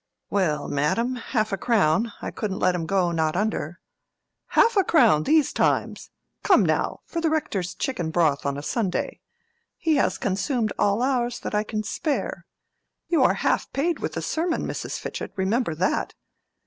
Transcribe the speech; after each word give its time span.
"Well, 0.31 0.67
madam, 0.67 1.13
half 1.15 1.51
a 1.51 1.57
crown: 1.59 2.11
I 2.23 2.31
couldn't 2.31 2.57
let 2.57 2.73
'em 2.73 2.87
go, 2.87 3.11
not 3.11 3.35
under." 3.35 3.79
"Half 4.47 4.75
a 4.75 4.83
crown, 4.83 5.25
these 5.25 5.53
times! 5.53 6.09
Come 6.41 6.65
now—for 6.65 7.21
the 7.21 7.29
Rector's 7.29 7.75
chicken 7.75 8.09
broth 8.09 8.43
on 8.43 8.57
a 8.57 8.63
Sunday. 8.63 9.19
He 9.77 9.97
has 9.97 10.17
consumed 10.17 10.73
all 10.79 11.03
ours 11.03 11.39
that 11.41 11.53
I 11.53 11.63
can 11.63 11.83
spare. 11.83 12.47
You 13.09 13.21
are 13.21 13.35
half 13.45 13.71
paid 13.73 13.99
with 13.99 14.13
the 14.13 14.23
sermon, 14.23 14.63
Mrs. 14.63 14.97
Fitchett, 14.97 15.33
remember 15.35 15.75
that. 15.75 16.15